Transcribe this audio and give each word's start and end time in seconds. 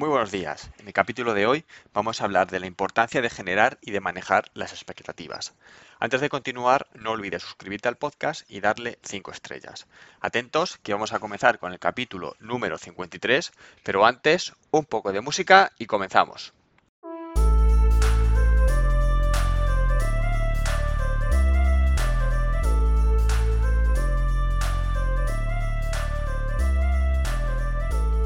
Muy 0.00 0.08
buenos 0.08 0.30
días. 0.30 0.70
En 0.78 0.86
el 0.86 0.94
capítulo 0.94 1.34
de 1.34 1.46
hoy 1.46 1.66
vamos 1.92 2.22
a 2.22 2.24
hablar 2.24 2.50
de 2.50 2.58
la 2.58 2.66
importancia 2.66 3.20
de 3.20 3.28
generar 3.28 3.76
y 3.82 3.90
de 3.90 4.00
manejar 4.00 4.50
las 4.54 4.72
expectativas. 4.72 5.52
Antes 5.98 6.22
de 6.22 6.30
continuar, 6.30 6.86
no 6.94 7.10
olvides 7.10 7.42
suscribirte 7.42 7.86
al 7.86 7.98
podcast 7.98 8.50
y 8.50 8.60
darle 8.60 8.98
5 9.02 9.30
estrellas. 9.30 9.86
Atentos 10.22 10.78
que 10.78 10.94
vamos 10.94 11.12
a 11.12 11.18
comenzar 11.18 11.58
con 11.58 11.74
el 11.74 11.78
capítulo 11.78 12.34
número 12.40 12.78
53, 12.78 13.52
pero 13.84 14.06
antes 14.06 14.54
un 14.70 14.86
poco 14.86 15.12
de 15.12 15.20
música 15.20 15.72
y 15.76 15.84
comenzamos. 15.84 16.54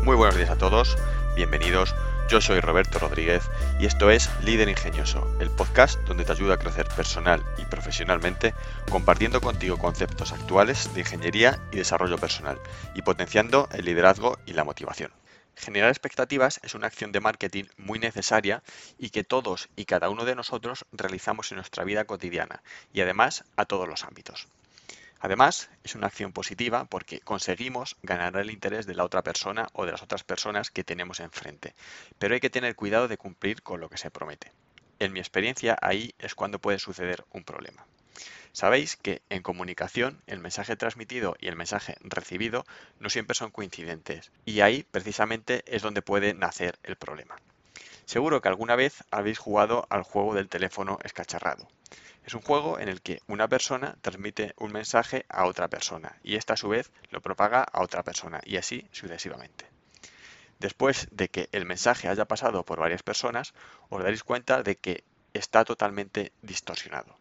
Muy 0.04 0.14
buenos 0.14 0.36
días 0.36 0.50
a 0.50 0.56
todos. 0.56 0.96
Bienvenidos, 1.37 1.96
yo 2.29 2.41
soy 2.41 2.61
Roberto 2.61 3.00
Rodríguez 3.00 3.43
y 3.81 3.86
esto 3.86 4.08
es 4.08 4.31
Líder 4.45 4.68
Ingenioso, 4.68 5.27
el 5.41 5.50
podcast 5.50 5.99
donde 6.03 6.25
te 6.25 6.31
ayuda 6.31 6.54
a 6.54 6.58
crecer 6.58 6.86
personal 6.95 7.45
y 7.58 7.64
profesionalmente 7.64 8.54
compartiendo 8.89 9.41
contigo 9.41 9.77
conceptos 9.77 10.31
actuales 10.31 10.94
de 10.94 11.00
ingeniería 11.00 11.58
y 11.72 11.77
desarrollo 11.79 12.18
personal 12.18 12.61
y 12.94 13.03
potenciando 13.03 13.68
el 13.72 13.85
liderazgo 13.85 14.39
y 14.46 14.53
la 14.53 14.63
motivación. 14.63 15.11
Generar 15.57 15.91
expectativas 15.91 16.61
es 16.63 16.77
una 16.77 16.86
acción 16.86 17.11
de 17.11 17.18
marketing 17.18 17.64
muy 17.79 17.99
necesaria 17.99 18.63
y 18.96 19.11
que 19.11 19.25
todos 19.25 19.69
y 19.75 19.86
cada 19.86 20.11
uno 20.11 20.25
de 20.25 20.36
nosotros 20.36 20.85
realizamos 20.93 21.50
en 21.50 21.57
nuestra 21.57 21.82
vida 21.82 22.05
cotidiana 22.05 22.63
y 22.93 23.00
además 23.00 23.44
a 23.57 23.64
todos 23.64 23.89
los 23.89 24.05
ámbitos. 24.05 24.46
Además, 25.25 25.71
es 25.85 25.95
una 25.95 26.09
acción 26.09 26.33
positiva 26.35 26.85
porque 26.85 27.19
conseguimos 27.21 27.96
ganar 28.03 28.37
el 28.37 28.51
interés 28.51 28.85
de 28.85 28.95
la 28.95 29.05
otra 29.05 29.23
persona 29.23 29.69
o 29.73 29.87
de 29.87 29.93
las 29.93 30.03
otras 30.03 30.23
personas 30.23 30.71
que 30.71 30.85
tenemos 30.85 31.19
enfrente, 31.19 31.75
pero 32.19 32.34
hay 32.34 32.41
que 32.41 32.50
tener 32.50 32.77
cuidado 32.77 33.09
de 33.09 33.17
cumplir 33.17 33.62
con 33.62 33.81
lo 33.81 33.89
que 33.89 33.97
se 33.97 34.11
promete. 34.11 34.53
En 34.98 35.14
mi 35.14 35.20
experiencia, 35.20 35.78
ahí 35.81 36.14
es 36.19 36.34
cuando 36.34 36.58
puede 36.58 36.78
suceder 36.78 37.25
un 37.31 37.42
problema. 37.42 37.86
Sabéis 38.53 38.97
que 38.97 39.22
en 39.31 39.41
comunicación 39.41 40.20
el 40.27 40.41
mensaje 40.41 40.77
transmitido 40.77 41.36
y 41.41 41.48
el 41.48 41.56
mensaje 41.56 41.97
recibido 42.00 42.66
no 43.00 43.09
siempre 43.09 43.34
son 43.34 43.50
coincidentes 43.50 44.31
y 44.44 44.61
ahí 44.61 44.84
precisamente 44.91 45.64
es 45.66 45.81
donde 45.81 46.03
puede 46.03 46.34
nacer 46.34 46.78
el 46.83 46.97
problema. 46.97 47.36
Seguro 48.05 48.42
que 48.42 48.48
alguna 48.48 48.77
vez 48.77 49.03
habéis 49.11 49.38
jugado 49.38 49.86
al 49.88 50.03
juego 50.03 50.34
del 50.34 50.50
teléfono 50.50 50.98
escacharrado. 51.03 51.66
Es 52.25 52.33
un 52.33 52.41
juego 52.41 52.78
en 52.78 52.89
el 52.89 53.03
que 53.03 53.20
una 53.27 53.48
persona 53.48 53.97
transmite 54.00 54.55
un 54.56 54.72
mensaje 54.72 55.27
a 55.28 55.44
otra 55.44 55.69
persona 55.69 56.17
y 56.22 56.36
esta 56.36 56.55
a 56.55 56.56
su 56.56 56.69
vez 56.69 56.91
lo 57.11 57.20
propaga 57.20 57.62
a 57.62 57.83
otra 57.83 58.03
persona 58.03 58.41
y 58.44 58.56
así 58.56 58.89
sucesivamente. 58.92 59.66
Después 60.58 61.06
de 61.11 61.28
que 61.28 61.50
el 61.53 61.66
mensaje 61.66 62.08
haya 62.08 62.25
pasado 62.25 62.64
por 62.64 62.81
varias 62.81 63.03
personas, 63.03 63.53
os 63.91 64.03
daréis 64.03 64.25
cuenta 64.25 64.62
de 64.62 64.77
que 64.77 65.05
está 65.34 65.64
totalmente 65.66 66.33
distorsionado. 66.41 67.14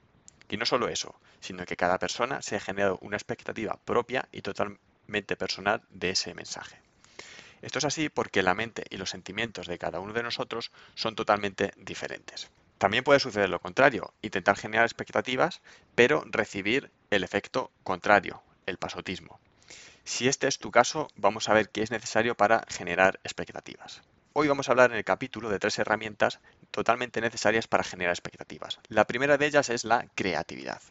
Y 0.50 0.56
no 0.56 0.66
solo 0.66 0.88
eso, 0.88 1.20
sino 1.42 1.66
que 1.66 1.76
cada 1.76 2.00
persona 2.00 2.42
se 2.42 2.56
ha 2.56 2.62
generado 2.62 2.98
una 3.02 3.18
expectativa 3.18 3.78
propia 3.84 4.30
y 4.32 4.42
totalmente 4.42 5.36
personal 5.36 5.82
de 5.90 6.12
ese 6.12 6.34
mensaje. 6.34 6.80
Esto 7.62 7.80
es 7.80 7.86
así 7.86 8.08
porque 8.08 8.44
la 8.44 8.54
mente 8.54 8.86
y 8.90 8.98
los 8.98 9.10
sentimientos 9.10 9.68
de 9.68 9.78
cada 9.78 10.00
uno 10.00 10.14
de 10.14 10.24
nosotros 10.24 10.72
son 10.96 11.16
totalmente 11.16 11.74
diferentes. 11.76 12.50
También 12.84 13.06
puede 13.06 13.22
suceder 13.22 13.50
lo 13.50 13.62
contrario, 13.62 14.14
intentar 14.22 14.58
generar 14.58 14.84
expectativas, 14.84 15.62
pero 15.96 16.26
recibir 16.30 16.92
el 17.12 17.24
efecto 17.24 17.72
contrario, 17.86 18.44
el 18.66 18.78
pasotismo. 18.78 19.40
Si 20.04 20.28
este 20.28 20.50
es 20.50 20.60
tu 20.60 20.70
caso, 20.70 21.08
vamos 21.16 21.48
a 21.48 21.54
ver 21.54 21.70
qué 21.70 21.82
es 21.82 21.92
necesario 21.92 22.36
para 22.36 22.66
generar 22.68 23.22
expectativas. 23.24 24.02
Hoy 24.34 24.50
vamos 24.50 24.68
a 24.68 24.74
hablar 24.74 24.92
en 24.92 24.98
el 24.98 25.06
capítulo 25.06 25.50
de 25.50 25.60
tres 25.60 25.80
herramientas 25.80 26.42
totalmente 26.72 27.22
necesarias 27.22 27.68
para 27.68 27.86
generar 27.86 28.12
expectativas. 28.12 28.82
La 28.90 29.08
primera 29.08 29.38
de 29.38 29.46
ellas 29.46 29.70
es 29.70 29.86
la 29.86 30.08
creatividad. 30.14 30.82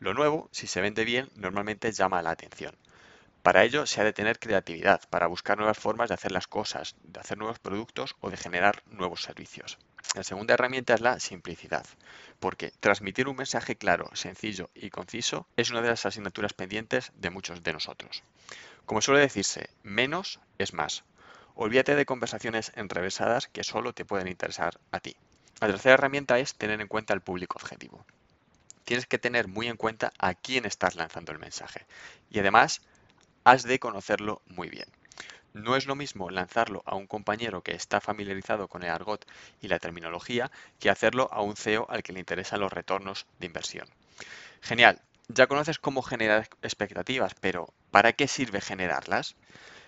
Lo 0.00 0.14
nuevo, 0.14 0.48
si 0.50 0.66
se 0.66 0.80
vende 0.80 1.04
bien, 1.04 1.30
normalmente 1.36 1.92
llama 1.92 2.22
la 2.22 2.30
atención. 2.30 2.74
Para 3.44 3.62
ello 3.62 3.86
se 3.86 4.00
ha 4.00 4.04
de 4.04 4.12
tener 4.12 4.40
creatividad, 4.40 5.08
para 5.08 5.28
buscar 5.28 5.56
nuevas 5.56 5.78
formas 5.78 6.08
de 6.08 6.14
hacer 6.14 6.32
las 6.32 6.48
cosas, 6.48 6.96
de 7.04 7.20
hacer 7.20 7.38
nuevos 7.38 7.60
productos 7.60 8.16
o 8.20 8.30
de 8.30 8.36
generar 8.36 8.82
nuevos 8.86 9.22
servicios. 9.22 9.78
La 10.14 10.24
segunda 10.24 10.54
herramienta 10.54 10.94
es 10.94 11.00
la 11.00 11.20
simplicidad, 11.20 11.86
porque 12.40 12.72
transmitir 12.80 13.28
un 13.28 13.36
mensaje 13.36 13.76
claro, 13.76 14.10
sencillo 14.14 14.70
y 14.74 14.90
conciso 14.90 15.46
es 15.56 15.70
una 15.70 15.82
de 15.82 15.88
las 15.88 16.04
asignaturas 16.04 16.52
pendientes 16.52 17.12
de 17.14 17.30
muchos 17.30 17.62
de 17.62 17.72
nosotros. 17.72 18.22
Como 18.86 19.00
suele 19.00 19.20
decirse, 19.20 19.70
menos 19.82 20.40
es 20.58 20.72
más. 20.72 21.04
Olvídate 21.54 21.94
de 21.94 22.06
conversaciones 22.06 22.72
enrevesadas 22.74 23.46
que 23.46 23.62
solo 23.62 23.92
te 23.92 24.04
pueden 24.04 24.26
interesar 24.26 24.80
a 24.90 25.00
ti. 25.00 25.16
La 25.60 25.68
tercera 25.68 25.94
herramienta 25.94 26.38
es 26.38 26.54
tener 26.54 26.80
en 26.80 26.88
cuenta 26.88 27.14
el 27.14 27.20
público 27.20 27.58
objetivo. 27.60 28.04
Tienes 28.84 29.06
que 29.06 29.18
tener 29.18 29.46
muy 29.46 29.68
en 29.68 29.76
cuenta 29.76 30.12
a 30.18 30.34
quién 30.34 30.64
estás 30.64 30.96
lanzando 30.96 31.32
el 31.32 31.38
mensaje 31.38 31.86
y 32.30 32.40
además 32.40 32.80
has 33.44 33.62
de 33.62 33.78
conocerlo 33.78 34.42
muy 34.46 34.68
bien. 34.68 34.88
No 35.52 35.74
es 35.74 35.86
lo 35.86 35.96
mismo 35.96 36.30
lanzarlo 36.30 36.82
a 36.86 36.94
un 36.94 37.08
compañero 37.08 37.62
que 37.62 37.72
está 37.72 38.00
familiarizado 38.00 38.68
con 38.68 38.84
el 38.84 38.90
argot 38.90 39.26
y 39.60 39.66
la 39.66 39.80
terminología 39.80 40.50
que 40.78 40.90
hacerlo 40.90 41.28
a 41.32 41.42
un 41.42 41.56
CEO 41.56 41.86
al 41.90 42.04
que 42.04 42.12
le 42.12 42.20
interesan 42.20 42.60
los 42.60 42.72
retornos 42.72 43.26
de 43.40 43.46
inversión. 43.46 43.88
Genial, 44.60 45.00
ya 45.26 45.48
conoces 45.48 45.78
cómo 45.78 46.02
generar 46.02 46.48
expectativas, 46.62 47.34
pero 47.40 47.72
¿para 47.90 48.12
qué 48.12 48.28
sirve 48.28 48.60
generarlas? 48.60 49.34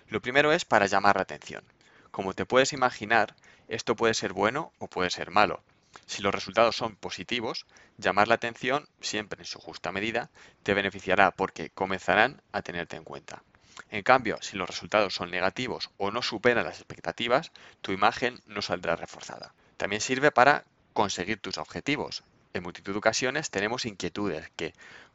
Lo 0.09 0.21
primero 0.21 0.51
es 0.51 0.65
para 0.65 0.85
llamar 0.85 1.15
la 1.15 1.21
atención. 1.21 1.63
Como 2.11 2.33
te 2.33 2.45
puedes 2.45 2.73
imaginar, 2.73 3.35
esto 3.69 3.95
puede 3.95 4.13
ser 4.13 4.33
bueno 4.33 4.73
o 4.79 4.87
puede 4.87 5.09
ser 5.09 5.31
malo. 5.31 5.63
Si 6.05 6.21
los 6.21 6.35
resultados 6.35 6.75
son 6.75 6.95
positivos, 6.95 7.65
llamar 7.97 8.27
la 8.27 8.35
atención, 8.35 8.87
siempre 8.99 9.39
en 9.39 9.45
su 9.45 9.59
justa 9.59 9.91
medida, 9.91 10.29
te 10.63 10.73
beneficiará 10.73 11.31
porque 11.31 11.69
comenzarán 11.69 12.41
a 12.51 12.61
tenerte 12.61 12.97
en 12.97 13.03
cuenta. 13.03 13.43
En 13.89 14.03
cambio, 14.03 14.37
si 14.41 14.57
los 14.57 14.67
resultados 14.67 15.13
son 15.13 15.31
negativos 15.31 15.89
o 15.97 16.11
no 16.11 16.21
superan 16.21 16.65
las 16.65 16.77
expectativas, 16.77 17.51
tu 17.81 17.91
imagen 17.91 18.41
no 18.45 18.61
saldrá 18.61 18.95
reforzada. 18.95 19.53
También 19.77 20.01
sirve 20.01 20.31
para 20.31 20.65
conseguir 20.93 21.39
tus 21.39 21.57
objetivos. 21.57 22.23
En 22.53 22.63
multitud 22.63 22.93
de 22.93 22.99
ocasiones 22.99 23.49
tenemos 23.49 23.85
inquietudes 23.85 24.51
que, 24.55 24.73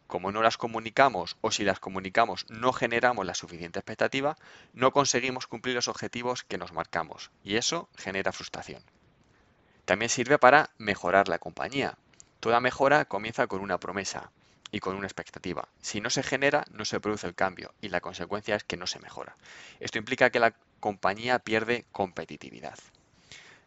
como 0.08 0.32
no 0.32 0.42
las 0.42 0.56
comunicamos 0.56 1.36
o 1.40 1.50
si 1.50 1.64
las 1.64 1.80
comunicamos 1.80 2.46
no 2.48 2.72
generamos 2.72 3.26
la 3.26 3.34
suficiente 3.34 3.78
expectativa, 3.78 4.36
no 4.72 4.90
conseguimos 4.92 5.46
cumplir 5.46 5.76
los 5.76 5.86
objetivos 5.86 6.44
que 6.44 6.58
nos 6.58 6.72
marcamos 6.72 7.30
y 7.44 7.56
eso 7.56 7.88
genera 7.96 8.32
frustración. 8.32 8.82
También 9.84 10.08
sirve 10.08 10.38
para 10.38 10.70
mejorar 10.78 11.28
la 11.28 11.38
compañía. 11.38 11.96
Toda 12.40 12.60
mejora 12.60 13.04
comienza 13.04 13.46
con 13.46 13.60
una 13.60 13.78
promesa 13.78 14.32
y 14.70 14.80
con 14.80 14.96
una 14.96 15.06
expectativa. 15.06 15.68
Si 15.80 16.00
no 16.00 16.10
se 16.10 16.22
genera, 16.22 16.64
no 16.70 16.84
se 16.84 17.00
produce 17.00 17.26
el 17.26 17.34
cambio 17.34 17.74
y 17.80 17.88
la 17.88 18.00
consecuencia 18.00 18.56
es 18.56 18.64
que 18.64 18.76
no 18.76 18.86
se 18.86 19.00
mejora. 19.00 19.36
Esto 19.80 19.98
implica 19.98 20.30
que 20.30 20.40
la 20.40 20.54
compañía 20.80 21.38
pierde 21.38 21.86
competitividad. 21.92 22.78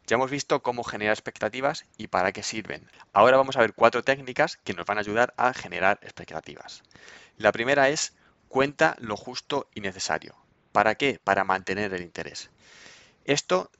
Ya 0.08 0.16
hemos 0.16 0.32
visto 0.32 0.62
cómo 0.62 0.84
generar 0.84 1.14
expectativas 1.14 1.86
y 1.98 2.08
para 2.08 2.32
qué 2.32 2.44
sirven. 2.44 2.90
Ahora 3.14 3.38
vamos 3.38 3.56
a 3.56 3.62
ver 3.62 3.74
cuatro 3.74 4.04
técnicas 4.04 4.58
que 4.58 4.74
nos 4.74 4.86
van 4.86 4.98
a 4.98 5.02
ayudar 5.02 5.34
a 5.38 5.54
generar 5.54 6.00
expectativas. 6.02 6.84
La 7.38 7.52
primera 7.52 7.90
es 7.90 8.14
cuenta 8.48 8.96
lo 9.00 9.16
justo 9.16 9.70
y 9.74 9.82
necesario. 9.82 10.36
¿Para 10.72 10.96
qué? 10.96 11.20
Para 11.24 11.44
mantener 11.44 11.94
el 11.94 12.02
interés. 12.02 12.50
Esto 13.26 13.72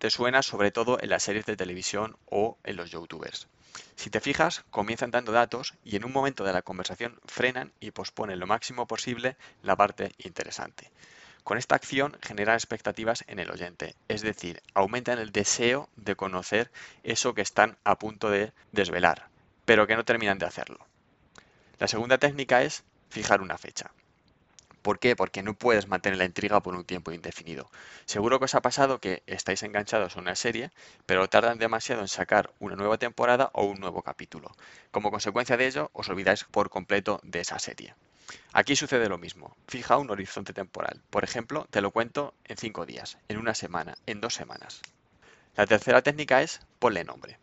te 0.00 0.08
suena 0.08 0.42
sobre 0.42 0.70
todo 0.70 0.98
en 0.98 1.10
las 1.10 1.22
series 1.22 1.44
de 1.44 1.58
televisión 1.58 2.16
o 2.24 2.56
en 2.64 2.76
los 2.76 2.90
youtubers. 2.90 3.48
Si 3.96 4.08
te 4.08 4.20
fijas, 4.20 4.64
comienzan 4.70 5.10
dando 5.10 5.30
datos 5.30 5.74
y 5.84 5.96
en 5.96 6.06
un 6.06 6.12
momento 6.12 6.42
de 6.42 6.54
la 6.54 6.62
conversación 6.62 7.20
frenan 7.26 7.70
y 7.80 7.90
posponen 7.90 8.40
lo 8.40 8.46
máximo 8.46 8.86
posible 8.86 9.36
la 9.62 9.76
parte 9.76 10.12
interesante. 10.16 10.90
Con 11.44 11.58
esta 11.58 11.74
acción 11.74 12.16
generan 12.22 12.54
expectativas 12.54 13.24
en 13.26 13.40
el 13.40 13.50
oyente, 13.50 13.94
es 14.08 14.22
decir, 14.22 14.62
aumentan 14.72 15.18
el 15.18 15.32
deseo 15.32 15.90
de 15.96 16.16
conocer 16.16 16.70
eso 17.02 17.34
que 17.34 17.42
están 17.42 17.76
a 17.84 17.98
punto 17.98 18.30
de 18.30 18.54
desvelar, 18.72 19.28
pero 19.66 19.86
que 19.86 19.96
no 19.96 20.06
terminan 20.06 20.38
de 20.38 20.46
hacerlo. 20.46 20.86
La 21.78 21.88
segunda 21.88 22.16
técnica 22.16 22.62
es 22.62 22.84
fijar 23.10 23.42
una 23.42 23.58
fecha. 23.58 23.90
¿Por 24.82 24.98
qué? 24.98 25.14
Porque 25.14 25.42
no 25.42 25.54
puedes 25.54 25.88
mantener 25.88 26.18
la 26.18 26.24
intriga 26.24 26.60
por 26.60 26.74
un 26.74 26.84
tiempo 26.84 27.12
indefinido. 27.12 27.70
Seguro 28.06 28.38
que 28.38 28.46
os 28.46 28.54
ha 28.54 28.62
pasado 28.62 28.98
que 28.98 29.22
estáis 29.26 29.62
enganchados 29.62 30.16
a 30.16 30.20
una 30.20 30.34
serie, 30.34 30.70
pero 31.06 31.28
tardan 31.28 31.58
demasiado 31.58 32.00
en 32.00 32.08
sacar 32.08 32.52
una 32.58 32.76
nueva 32.76 32.98
temporada 32.98 33.50
o 33.52 33.64
un 33.64 33.78
nuevo 33.80 34.02
capítulo. 34.02 34.50
Como 34.90 35.10
consecuencia 35.10 35.56
de 35.56 35.66
ello, 35.66 35.90
os 35.92 36.08
olvidáis 36.08 36.44
por 36.44 36.70
completo 36.70 37.20
de 37.22 37.40
esa 37.40 37.58
serie. 37.58 37.94
Aquí 38.52 38.76
sucede 38.76 39.08
lo 39.08 39.18
mismo. 39.18 39.56
Fija 39.68 39.98
un 39.98 40.10
horizonte 40.10 40.52
temporal. 40.52 41.02
Por 41.10 41.24
ejemplo, 41.24 41.66
te 41.70 41.80
lo 41.80 41.90
cuento 41.90 42.34
en 42.44 42.56
cinco 42.56 42.86
días, 42.86 43.18
en 43.28 43.38
una 43.38 43.54
semana, 43.54 43.96
en 44.06 44.20
dos 44.20 44.34
semanas. 44.34 44.80
La 45.56 45.66
tercera 45.66 46.02
técnica 46.02 46.42
es 46.42 46.60
ponle 46.78 47.04
nombre. 47.04 47.38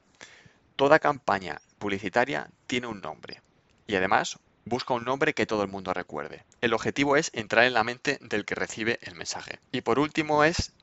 Toda 0.75 0.99
campaña 0.99 1.61
publicitaria 1.77 2.49
tiene 2.67 2.87
un 2.87 3.01
nombre 3.01 3.41
y 3.85 3.95
además 3.95 4.39
Busca 4.67 4.93
un 4.93 5.05
nombre 5.05 5.33
que 5.33 5.45
todo 5.45 5.63
el 5.63 5.69
mundo 5.69 5.93
recuerde. 5.93 6.43
El 6.59 6.73
objetivo 6.73 7.15
es 7.15 7.31
entrar 7.33 7.63
en 7.63 7.73
la 7.73 7.85
mente 7.85 8.17
del 8.19 8.43
que 8.43 8.53
recibe 8.53 8.99
el 9.01 9.15
mensaje. 9.15 9.59
Y 9.71 9.79
por 9.79 9.97
último 9.97 10.43
es 10.43 10.73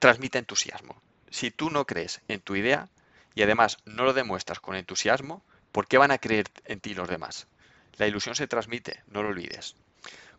transmite 0.00 0.38
entusiasmo. 0.38 1.00
Si 1.30 1.52
tú 1.52 1.70
no 1.70 1.86
crees 1.86 2.20
en 2.26 2.40
tu 2.40 2.56
idea 2.56 2.88
y 3.36 3.42
además 3.42 3.78
no 3.84 4.02
lo 4.02 4.12
demuestras 4.12 4.58
con 4.58 4.74
entusiasmo, 4.74 5.44
¿por 5.70 5.86
qué 5.86 5.98
van 5.98 6.10
a 6.10 6.18
creer 6.18 6.46
en 6.64 6.80
ti 6.80 6.94
los 6.94 7.08
demás? 7.08 7.46
La 7.96 8.08
ilusión 8.08 8.34
se 8.34 8.48
transmite, 8.48 9.04
no 9.06 9.22
lo 9.22 9.28
olvides. 9.28 9.76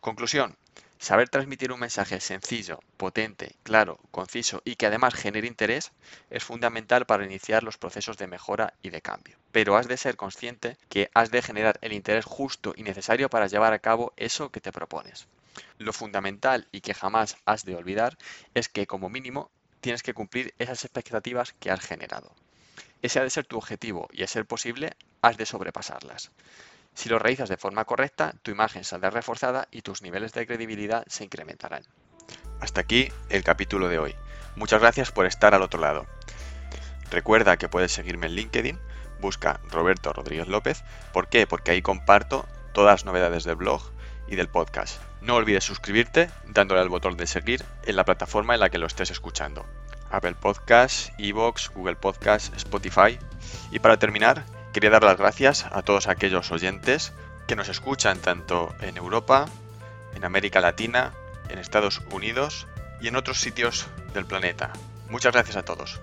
Conclusión. 0.01 0.57
Saber 1.01 1.29
transmitir 1.29 1.71
un 1.71 1.79
mensaje 1.79 2.19
sencillo, 2.19 2.81
potente, 2.97 3.55
claro, 3.63 4.01
conciso 4.11 4.61
y 4.65 4.75
que 4.75 4.85
además 4.85 5.13
genere 5.13 5.47
interés 5.47 5.93
es 6.29 6.43
fundamental 6.43 7.05
para 7.05 7.23
iniciar 7.23 7.63
los 7.63 7.77
procesos 7.77 8.17
de 8.17 8.27
mejora 8.27 8.73
y 8.81 8.89
de 8.89 9.01
cambio. 9.01 9.37
Pero 9.53 9.77
has 9.77 9.87
de 9.87 9.95
ser 9.95 10.17
consciente 10.17 10.75
que 10.89 11.09
has 11.13 11.31
de 11.31 11.41
generar 11.41 11.79
el 11.81 11.93
interés 11.93 12.25
justo 12.25 12.73
y 12.75 12.83
necesario 12.83 13.29
para 13.29 13.47
llevar 13.47 13.71
a 13.71 13.79
cabo 13.79 14.11
eso 14.17 14.51
que 14.51 14.59
te 14.59 14.73
propones. 14.73 15.27
Lo 15.77 15.93
fundamental 15.93 16.67
y 16.73 16.81
que 16.81 16.93
jamás 16.93 17.37
has 17.45 17.63
de 17.63 17.75
olvidar 17.75 18.17
es 18.53 18.67
que 18.67 18.85
como 18.85 19.09
mínimo 19.09 19.49
tienes 19.79 20.03
que 20.03 20.13
cumplir 20.13 20.53
esas 20.59 20.83
expectativas 20.83 21.53
que 21.53 21.71
has 21.71 21.79
generado. 21.79 22.35
Ese 23.01 23.21
ha 23.21 23.23
de 23.23 23.29
ser 23.29 23.45
tu 23.45 23.55
objetivo 23.55 24.09
y 24.11 24.23
a 24.23 24.27
ser 24.27 24.45
posible 24.45 24.91
has 25.21 25.37
de 25.37 25.45
sobrepasarlas. 25.45 26.31
Si 26.93 27.09
lo 27.09 27.19
realizas 27.19 27.49
de 27.49 27.57
forma 27.57 27.85
correcta, 27.85 28.33
tu 28.41 28.51
imagen 28.51 28.83
saldrá 28.83 29.09
reforzada 29.09 29.67
y 29.71 29.81
tus 29.81 30.01
niveles 30.01 30.33
de 30.33 30.45
credibilidad 30.45 31.03
se 31.07 31.23
incrementarán. 31.23 31.83
Hasta 32.59 32.81
aquí 32.81 33.11
el 33.29 33.43
capítulo 33.43 33.87
de 33.87 33.99
hoy. 33.99 34.15
Muchas 34.55 34.81
gracias 34.81 35.11
por 35.11 35.25
estar 35.25 35.53
al 35.53 35.61
otro 35.61 35.79
lado. 35.79 36.05
Recuerda 37.11 37.57
que 37.57 37.69
puedes 37.69 37.91
seguirme 37.91 38.27
en 38.27 38.33
LinkedIn, 38.33 38.79
busca 39.19 39.59
Roberto 39.69 40.13
Rodríguez 40.13 40.47
López. 40.47 40.83
¿Por 41.13 41.29
qué? 41.29 41.47
Porque 41.47 41.71
ahí 41.71 41.81
comparto 41.81 42.47
todas 42.73 42.93
las 42.93 43.05
novedades 43.05 43.43
del 43.43 43.55
blog 43.55 43.81
y 44.27 44.35
del 44.35 44.47
podcast. 44.47 45.01
No 45.21 45.35
olvides 45.35 45.63
suscribirte 45.63 46.29
dándole 46.47 46.81
al 46.81 46.89
botón 46.89 47.17
de 47.17 47.27
seguir 47.27 47.63
en 47.85 47.95
la 47.95 48.05
plataforma 48.05 48.53
en 48.53 48.59
la 48.59 48.69
que 48.69 48.77
lo 48.77 48.87
estés 48.87 49.11
escuchando. 49.11 49.65
Apple 50.11 50.35
Podcasts, 50.35 51.11
Evox, 51.17 51.69
Google 51.69 51.95
Podcasts, 51.95 52.51
Spotify. 52.55 53.19
Y 53.71 53.79
para 53.79 53.97
terminar, 53.97 54.45
Quería 54.73 54.91
dar 54.91 55.03
las 55.03 55.17
gracias 55.17 55.65
a 55.71 55.81
todos 55.81 56.07
aquellos 56.07 56.51
oyentes 56.51 57.13
que 57.47 57.55
nos 57.55 57.69
escuchan 57.69 58.19
tanto 58.19 58.75
en 58.81 58.97
Europa, 58.97 59.47
en 60.15 60.23
América 60.23 60.61
Latina, 60.61 61.13
en 61.49 61.57
Estados 61.57 62.01
Unidos 62.11 62.67
y 63.01 63.07
en 63.07 63.15
otros 63.15 63.39
sitios 63.39 63.87
del 64.13 64.25
planeta. 64.25 64.71
Muchas 65.09 65.33
gracias 65.33 65.57
a 65.57 65.63
todos. 65.63 65.99